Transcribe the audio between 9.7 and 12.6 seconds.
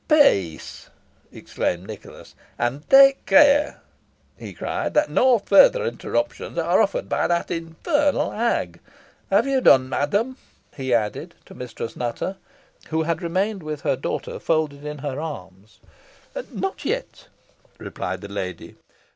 madam?" he added to Mistress Nutter,